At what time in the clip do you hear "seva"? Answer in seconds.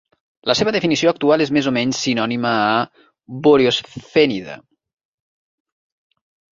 0.59-0.71